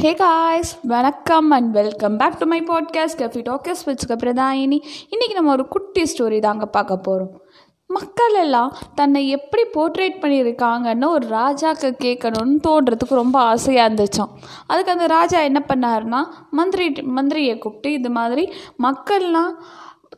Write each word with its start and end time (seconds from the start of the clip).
ஹே 0.00 0.14
guys 0.14 0.78
வணக்கம் 0.82 1.50
and 1.50 1.72
welcome 1.72 2.16
back 2.16 2.38
to 2.38 2.46
my 2.46 2.60
podcast 2.60 3.18
coffee 3.18 3.42
talks 3.42 3.82
வச்சுக்க 3.84 4.08
பிரதாயினி 4.08 4.80
இன்றைக்கி 5.10 5.32
நம்ம 5.34 5.50
ஒரு 5.50 5.68
குட்டி 5.68 6.02
ஸ்டோரி 6.02 6.40
தாங்க 6.40 6.66
பார்க்க 6.66 6.96
போகிறோம் 6.96 7.40
மக்கள் 7.86 8.34
எல்லாம் 8.34 8.76
தன்னை 8.94 9.28
எப்படி 9.28 9.62
போர்ட்ரேட் 9.62 10.18
பண்ணியிருக்காங்கன்னு 10.18 11.08
ஒரு 11.08 11.26
ராஜாக்கு 11.26 11.94
கேட்கணும்னு 11.98 12.58
தோன்றதுக்கு 12.68 13.14
ரொம்ப 13.14 13.38
ஆசையாக 13.38 13.94
இருந்துச்சான் 13.94 14.28
அதுக்கு 14.66 14.92
அந்த 14.92 15.06
ராஜா 15.06 15.40
என்ன 15.40 15.64
பண்ணாருன்னா 15.74 16.24
மந்திரி 16.50 16.88
மந்திரியை 16.88 17.58
கூப்பிட்டு 17.58 17.92
இது 17.92 18.10
மாதிரி 18.10 18.52
மக்கள்லாம் 18.82 19.50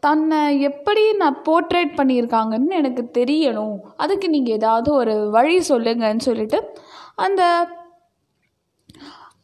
தன்னை 0.01 0.61
எப்படி 0.61 1.13
நான் 1.13 1.43
போர்ட்ரேட் 1.49 1.95
பண்ணியிருக்காங்கன்னு 1.97 2.69
எனக்கு 2.69 3.11
தெரியணும். 3.19 3.77
அதுக்கு 3.97 4.29
நீங்கள் 4.29 4.55
ஏதாவது 4.55 4.93
ஒரு 4.93 5.31
வழி 5.31 5.57
சொல்லுங்கன்னு 5.57 6.19
சொல்லிட்டு 6.19 6.79
அந்த 7.15 7.69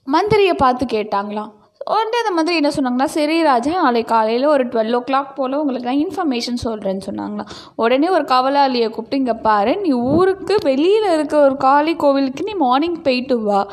மந்திரியை 0.07 0.55
பார்த்து 0.55 0.85
கேட்டாங்களாம். 0.87 1.53
உடனே 1.91 2.19
அந்த 2.19 2.31
மந்திரி 2.31 2.57
என்ன 2.57 2.71
சொன்னாங்கன்னா 2.77 3.05
சரி 3.05 3.43
ராஜா 3.43 3.83
நாளைக்கு 3.83 4.15
காலையில் 4.15 4.47
ஒரு 4.47 4.67
டுவெல் 4.67 4.95
ஓ 4.95 5.01
கிளாக் 5.09 5.35
போல் 5.35 5.55
உங்களுக்கு 5.55 5.89
நான் 5.91 6.03
இன்ஃபர்மேஷன் 6.05 6.63
சொல்கிறேன்னு 6.65 7.07
சொன்னாங்களாம். 7.07 7.51
உடனே 7.77 8.09
ஒரு 8.09 8.25
கவலாளியை 8.25 8.89
கூப்பிட்டு 8.89 9.17
இங்கே 9.17 9.33
பாரு 9.33 9.77
நீ 9.77 9.93
ஊருக்கு 9.93 10.57
வெளியில் 10.63 11.13
இருக்க 11.13 11.37
ஒரு 11.39 11.57
காளி 11.57 11.95
கோவிலுக்கு 11.97 12.45
நீ 12.45 12.53
மார்னிங் 12.53 13.03
போயிட்டு 13.03 13.41
வா. 13.41 13.67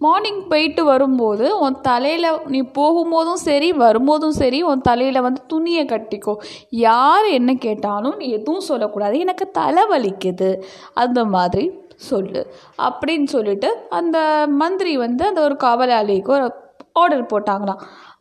மார்னிங் 0.00 0.48
போயிட்டு 0.48 0.84
வரும்போது 0.84 1.58
உன் 1.58 1.80
தலையில் 1.80 2.28
நீ 2.46 2.60
போகும்போதும் 2.78 3.42
சரி 3.48 3.72
வரும்போதும் 3.72 4.32
சரி 4.32 4.62
உன் 4.62 4.80
தலையில் 4.80 5.20
வந்து 5.20 5.42
துணியை 5.46 5.84
கட்டிக்கோ. 5.84 6.34
யார் 6.70 7.24
என்ன 7.24 7.54
கேட்டாலும் 7.54 8.16
நீ 8.16 8.26
எதுவும் 8.28 8.60
சொல்லக்கூடாது. 8.60 9.18
எனக்கு 9.18 9.50
தலை 9.50 9.84
வலிக்குது. 9.90 10.50
அந்த 10.94 11.24
மாதிரி 11.24 11.64
சொல்லு. 11.96 12.54
அப்படின்னு 12.78 13.24
சொல்லிட்டு 13.24 13.86
அந்த 13.90 14.44
மந்திரி 14.48 14.96
வந்து 14.96 15.26
அந்த 15.26 15.40
ஒரு 15.40 15.56
காவலாளிக்கு 15.64 16.30
ஒரு 16.30 16.52
ஆர்டர் 16.92 17.26
போட்டாங்களாம். 17.26 17.80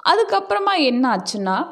அதுக்கப்புறமா 0.09 0.77
என்ன 0.77 1.15
ஆச்சுன்னா 1.15 1.67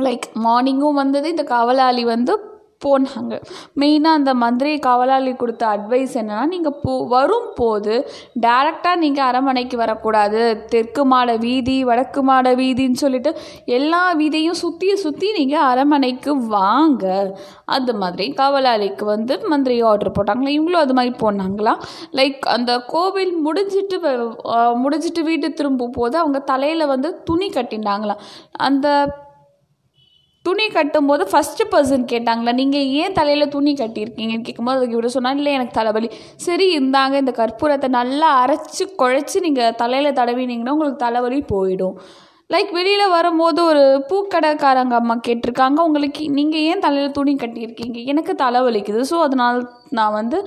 லைக் 0.00 0.22
மார்னிங்கும் 0.34 0.92
வந்தது 0.92 1.28
இந்த 1.28 1.44
காவலாளி 1.44 2.04
வந்து 2.04 2.55
போனாங்க. 2.84 3.34
மெயினாக 3.80 4.18
அந்த 4.18 4.32
மந்திரி 4.42 4.72
காவலாளி 4.86 5.32
கொடுத்த 5.42 5.64
அட்வைஸ் 5.74 6.14
என்னென்னா 6.20 6.44
நீங்கள் 6.54 6.76
போ 6.82 6.92
வரும்போது 7.14 7.94
டேரெக்டாக 8.44 9.00
நீங்கள் 9.04 9.26
அரண்மனைக்கு 9.28 9.76
வரக்கூடாது. 9.82 10.42
தெற்கு 10.72 11.04
மாட 11.12 11.36
வீதி 11.46 11.76
வடக்கு 11.90 12.22
மாட 12.30 12.54
வீதின்னு 12.62 13.02
சொல்லிட்டு 13.04 13.32
எல்லா 13.78 14.02
வீதியும் 14.20 14.60
சுற்றி 14.64 14.88
சுற்றி 15.04 15.30
நீங்கள் 15.38 15.66
அரண்மனைக்கு 15.70 16.34
வாங்க. 16.56 17.04
அது 17.76 17.94
மாதிரி 18.02 18.26
காவலாளிக்கு 18.40 19.04
வந்து 19.14 19.34
மந்திரி 19.54 19.78
ஆர்டர் 19.90 20.14
போட்டாங்களா? 20.18 20.54
இவங்களும் 20.58 20.84
அது 20.84 20.96
மாதிரி 21.00 21.14
போனாங்களா? 21.24 21.74
லைக் 22.20 22.40
அந்த 22.56 22.72
கோவில் 22.94 23.34
முடிஞ்சிட்டு 23.46 23.98
முடிஞ்சிட்டு 24.84 25.22
வீட்டு 25.28 25.48
திரும்பும் 25.58 25.94
போது 25.98 26.14
அவங்க 26.22 26.38
தலையில் 26.50 26.90
வந்து 26.94 27.08
துணி 27.28 27.48
கட்டினாங்களாம் 27.54 28.22
அந்த 28.66 28.86
துணி 30.46 30.66
கட்டும்போது 30.76 31.24
ஃபஸ்ட்டு 31.30 31.64
பர்சன் 31.72 32.04
கேட்டாங்களா 32.12 32.52
நீங்கள் 32.60 32.90
ஏன் 33.02 33.16
தலையில் 33.18 33.52
துணி 33.54 33.72
கட்டியிருக்கீங்கன்னு 33.80 34.46
கேட்கும்போது 34.48 34.78
அதுக்கு 34.78 34.96
இவர் 34.96 35.14
சொன்னால் 35.16 35.38
இல்லை 35.40 35.52
எனக்கு 35.58 35.78
தலைவலி. 35.80 36.08
சரி 36.46 36.66
இந்தாங்க 36.80 37.16
இந்த 37.22 37.32
கற்பூரத்தை 37.40 37.90
நல்லா 37.98 38.28
அரைச்சி 38.42 38.86
குழைச்சி 39.02 39.40
நீங்கள் 39.46 39.76
தலையில் 39.82 40.16
தடவினீங்கன்னா 40.20 40.74
உங்களுக்கு 40.76 41.04
தலைவலி 41.06 41.40
போயிடும். 41.54 41.96
லைக் 42.54 42.68
வெளியில் 42.76 43.12
வரும்போது 43.14 43.60
ஒரு 43.70 43.84
பூக்கடைக்காரங்க 44.10 44.94
அம்மா 44.98 45.14
கேட்டிருக்காங்க 45.28 45.78
உங்களுக்கு 45.86 46.24
நீங்கள் 46.36 46.66
ஏன் 46.72 46.84
தலையில் 46.84 47.16
துணி 47.16 47.32
கட்டியிருக்கீங்க? 47.40 47.98
எனக்கு 48.12 48.32
தலைவலிக்குது 48.42 49.00
ஸோ 49.10 49.16
அதனால் 49.26 49.58
நான் 49.98 50.16
வந்து 50.20 50.38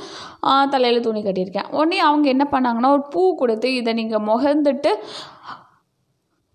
தலையில் 0.75 1.05
துணி 1.07 1.23
கட்டியிருக்கேன். 1.25 1.67
உடனே 1.79 1.99
அவங்க 2.09 2.27
என்ன 2.35 2.45
பண்ணாங்கன்னா 2.53 2.91
ஒரு 2.97 3.03
பூ 3.15 3.23
கொடுத்து 3.41 3.71
இதை 3.79 3.93
நீங்கள் 3.99 4.25
முகர்ந்துட்டு 4.31 4.93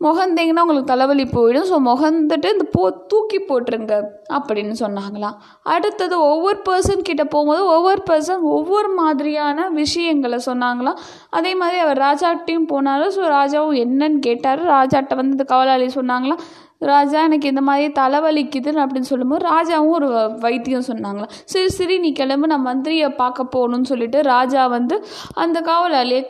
முகந்தீங்கன்னா 0.00 0.62
உங்களுக்கு 0.64 0.90
தலைவலி 0.92 1.24
போயிடும். 1.34 1.66
ஸோ 1.70 1.76
முகந்துட்டு 1.88 2.48
இந்த 2.54 2.64
பூ 2.72 2.80
தூக்கி 3.12 3.38
போட்டுருங்க 3.48 3.94
அப்படின்னு 4.36 4.74
சொன்னாங்களாம் 4.82 5.36
அடுத்தது 5.74 6.16
ஒவ்வொரு 6.32 6.58
பர்சன் 6.68 7.06
கிட்ட 7.08 7.24
போகும்போது 7.24 7.62
ஒவ்வொரு 7.74 8.02
பர்சன் 8.10 8.42
ஒவ்வொரு 8.56 8.90
மாதிரியான 9.00 9.68
விஷயங்களை 9.80 10.40
சொன்னாங்களாம் 10.50 11.00
அதே 11.38 11.54
மாதிரி 11.62 11.78
அவர் 11.84 12.02
ராஜாட்டையும் 12.06 12.68
போனாலும் 12.74 13.14
ஸோ 13.16 13.24
ராஜாவும் 13.38 13.80
என்னன்னு 13.84 14.20
கேட்டார். 14.28 14.62
ராஜாட்ட 14.74 15.20
வந்து 15.20 15.36
இந்த 15.38 15.48
கவலாளி 15.54 15.88
சொன்னாங்களாம் 16.00 16.44
ராஜா 16.92 17.18
எனக்கு 17.26 17.50
இந்த 17.52 17.62
மாதிரி 17.66 17.86
தலைவலிக்குதுன்னு 17.98 18.82
அப்படின்னு 18.84 19.10
சொல்லும்போது 19.10 19.44
ராஜாவும் 19.48 19.96
ஒரு 19.98 20.08
வைத்தியம் 20.40 20.88
சொன்னாங்களாம் 20.88 21.34
சரி 21.52 21.70
சரி 21.78 21.96
நீ 21.98 22.10
கிளம்பு 22.12 22.50
நான் 22.52 22.66
மந்திரியை 22.70 23.08
பார்க்க 23.22 23.52
போகணும்னு 23.54 23.90
சொல்லிட்டு 23.92 24.20
ராஜா 24.34 24.62
வந்து 24.78 24.96
அந்த 25.44 25.60
காவலாளியை 25.60 26.22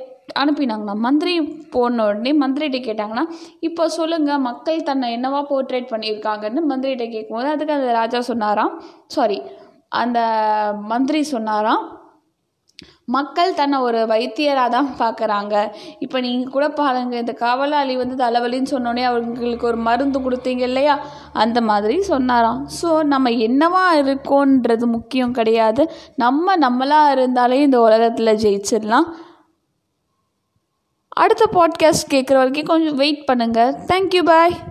அனுப்பினாங்கண்ணா. 0.43 0.95
மந்திரி 1.07 1.35
போன 1.75 2.05
உடனே 2.09 2.33
மந்திரிகிட்ட 2.43 2.81
கேட்டாங்கன்னா 2.89 3.25
இப்போ 3.69 3.87
சொல்லுங்கள் 3.99 4.45
மக்கள் 4.49 4.87
தன்னை 4.91 5.09
என்னவா 5.17 5.43
போர்ட்ரேட் 5.51 5.93
பண்ணியிருக்காங்கன்னு 5.95 6.63
மந்திரிகிட்ட 6.71 7.09
கேட்கும்போது 7.17 7.51
அதுக்கு 7.57 7.77
அந்த 7.79 7.91
ராஜா 8.01 8.23
சொன்னாராம். 8.31 8.73
சாரி 9.17 9.41
அந்த 10.03 10.21
மந்திரி 10.93 11.21
சொன்னாராம் 11.35 11.85
மக்கள் 13.15 13.51
தன்னை 13.59 13.79
ஒரு 13.87 13.99
வைத்தியராக 14.13 14.73
தான் 14.75 14.89
பார்க்குறாங்க 15.01 15.55
இப்போ 16.05 16.19
நீங்கள் 16.25 16.53
கூட 16.55 16.67
பாருங்கள் 16.79 17.21
இந்த 17.23 17.35
காவலாளி 17.43 17.95
வந்து 18.01 18.17
தலைவலின்னு 18.23 18.73
சொன்னோடனே 18.73 19.03
அவங்களுக்கு 19.11 19.69
ஒரு 19.71 19.79
மருந்து 19.89 20.19
கொடுத்தீங்க 20.27 20.65
இல்லையா? 20.71 20.95
அந்த 21.43 21.59
மாதிரி 21.71 21.97
சொன்னாராம். 22.11 22.61
ஸோ 22.79 22.89
நம்ம 23.13 23.31
என்னவா 23.49 23.85
இருக்கோன்றது 24.03 24.89
முக்கியம் 24.97 25.37
கிடையாது. 25.39 25.85
நம்ம 26.25 26.57
நம்மளாக 26.67 27.15
இருந்தாலே 27.17 27.61
இந்த 27.67 27.81
உலகத்தில் 27.87 28.39
ஜெயிச்சிடலாம். 28.45 29.09
அடுத்த 31.15 31.45
பாட்காஸ்ட் 31.53 32.11
கேட்குற 32.11 32.37
வரைக்கும் 32.37 32.65
கொஞ்சம் 32.65 32.97
வெயிட் 32.97 33.25
பண்ணுங்கள் 33.27 33.75
தேங்க்யூ 33.87 34.23
பாய் 34.25 34.55